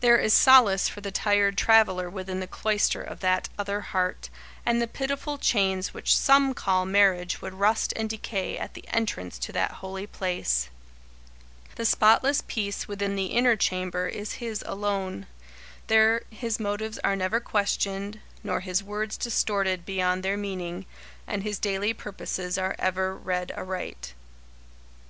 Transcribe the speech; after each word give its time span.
There 0.00 0.16
is 0.18 0.32
solace 0.32 0.88
for 0.88 1.02
the 1.02 1.10
tired 1.10 1.58
traveller 1.58 2.08
within 2.08 2.40
the 2.40 2.46
cloister 2.46 3.02
of 3.02 3.20
that 3.20 3.50
other 3.58 3.82
heart, 3.82 4.30
and 4.64 4.80
the 4.80 4.86
pitiful 4.88 5.36
chains 5.36 5.92
which 5.92 6.16
some 6.16 6.54
call 6.54 6.86
marriage 6.86 7.42
would 7.42 7.52
rust 7.52 7.92
and 7.94 8.08
decay 8.08 8.56
at 8.56 8.72
the 8.72 8.88
entrance 8.88 9.38
to 9.40 9.52
that 9.52 9.72
holy 9.82 10.06
place. 10.06 10.70
The 11.74 11.84
spotless 11.84 12.42
peace 12.46 12.88
within 12.88 13.16
the 13.16 13.26
inner 13.26 13.54
chamber 13.54 14.06
is 14.06 14.36
his 14.40 14.62
alone. 14.66 15.26
There 15.88 16.22
his 16.30 16.58
motives 16.58 16.96
are 17.04 17.14
never 17.14 17.38
questioned, 17.38 18.20
nor 18.42 18.60
his 18.60 18.82
words 18.82 19.18
distorted 19.18 19.84
beyond 19.84 20.22
their 20.22 20.38
meaning, 20.38 20.86
and 21.26 21.42
his 21.42 21.58
daily 21.58 21.92
purposes 21.92 22.56
are 22.56 22.76
ever 22.78 23.14
read 23.14 23.52
aright. 23.54 24.14